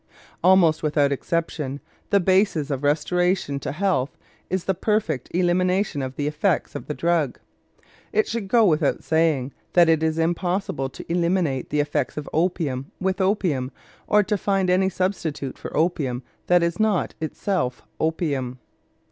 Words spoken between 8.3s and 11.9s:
go without saying that it is impossible to eliminate the